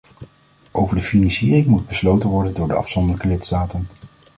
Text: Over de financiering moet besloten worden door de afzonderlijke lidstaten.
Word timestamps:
Over 0.71 0.95
de 0.95 1.01
financiering 1.01 1.65
moet 1.65 1.87
besloten 1.87 2.29
worden 2.29 2.53
door 2.53 2.67
de 2.67 2.75
afzonderlijke 2.75 3.27
lidstaten. 3.27 3.87